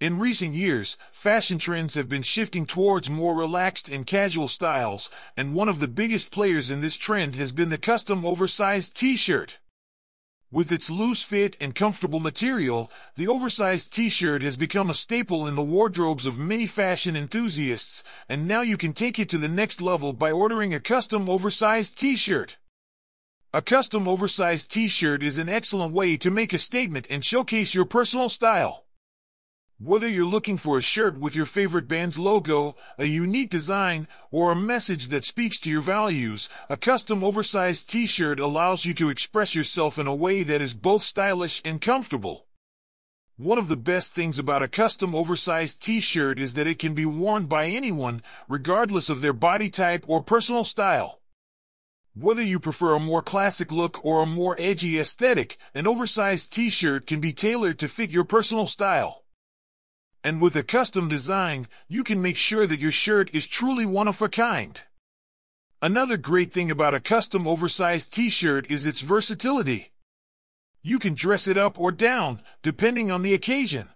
[0.00, 5.54] In recent years, fashion trends have been shifting towards more relaxed and casual styles, and
[5.54, 9.58] one of the biggest players in this trend has been the custom oversized t-shirt.
[10.52, 15.56] With its loose fit and comfortable material, the oversized t-shirt has become a staple in
[15.56, 19.80] the wardrobes of many fashion enthusiasts, and now you can take it to the next
[19.80, 22.56] level by ordering a custom oversized t-shirt.
[23.52, 27.84] A custom oversized t-shirt is an excellent way to make a statement and showcase your
[27.84, 28.84] personal style.
[29.80, 34.50] Whether you're looking for a shirt with your favorite band's logo, a unique design, or
[34.50, 39.54] a message that speaks to your values, a custom oversized t-shirt allows you to express
[39.54, 42.46] yourself in a way that is both stylish and comfortable.
[43.36, 47.06] One of the best things about a custom oversized t-shirt is that it can be
[47.06, 51.20] worn by anyone, regardless of their body type or personal style.
[52.16, 57.06] Whether you prefer a more classic look or a more edgy aesthetic, an oversized t-shirt
[57.06, 59.22] can be tailored to fit your personal style.
[60.28, 64.06] And with a custom design, you can make sure that your shirt is truly one
[64.06, 64.78] of a kind.
[65.80, 69.90] Another great thing about a custom oversized t-shirt is its versatility.
[70.82, 73.88] You can dress it up or down, depending on the occasion.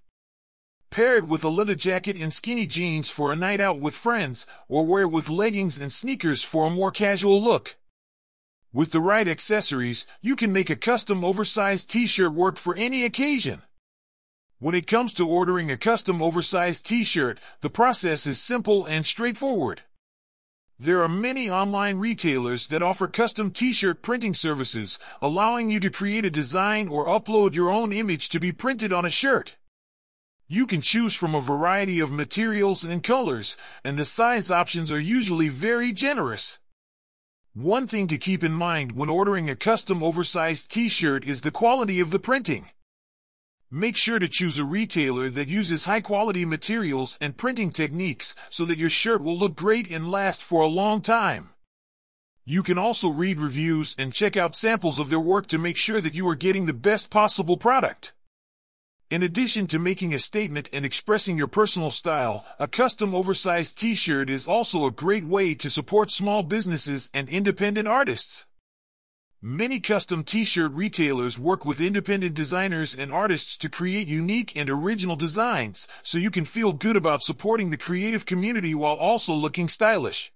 [0.89, 4.47] Pair it with a leather jacket and skinny jeans for a night out with friends,
[4.69, 7.77] or wear it with leggings and sneakers for a more casual look.
[8.73, 13.61] With the right accessories, you can make a custom oversized t-shirt work for any occasion.
[14.63, 19.83] When it comes to ordering a custom oversized t-shirt, the process is simple and straightforward.
[20.79, 26.25] There are many online retailers that offer custom t-shirt printing services, allowing you to create
[26.25, 29.57] a design or upload your own image to be printed on a shirt.
[30.47, 35.01] You can choose from a variety of materials and colors, and the size options are
[35.01, 36.61] usually very generous.
[37.53, 41.99] One thing to keep in mind when ordering a custom oversized t-shirt is the quality
[41.99, 42.69] of the printing.
[43.75, 48.67] Make sure to choose a retailer that uses high quality materials and printing techniques so
[48.67, 51.49] that your shirt will look great and last for a long time.
[52.45, 56.03] You can also read reviews and check out samples of their work to make sure
[56.03, 58.13] that you are getting the best possible product.
[59.11, 64.29] In addition to making a statement and expressing your personal style, a custom oversized t-shirt
[64.29, 68.45] is also a great way to support small businesses and independent artists.
[69.45, 75.17] Many custom t-shirt retailers work with independent designers and artists to create unique and original
[75.17, 80.33] designs, so you can feel good about supporting the creative community while also looking stylish.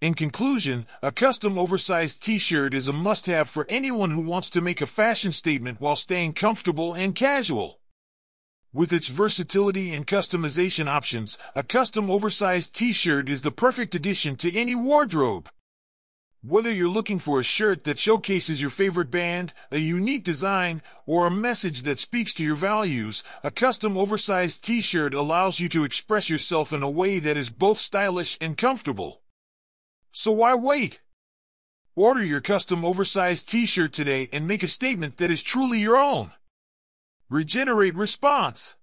[0.00, 4.80] In conclusion, a custom oversized t-shirt is a must-have for anyone who wants to make
[4.80, 7.78] a fashion statement while staying comfortable and casual.
[8.72, 14.58] With its versatility and customization options, a custom oversized t-shirt is the perfect addition to
[14.58, 15.48] any wardrobe.
[16.42, 21.26] Whether you're looking for a shirt that showcases your favorite band, a unique design, or
[21.26, 26.30] a message that speaks to your values, a custom oversized t-shirt allows you to express
[26.30, 29.22] yourself in a way that is both stylish and comfortable.
[30.12, 31.00] So why wait?
[31.96, 36.30] Order your custom oversized t-shirt today and make a statement that is truly your own.
[37.28, 38.76] Regenerate Response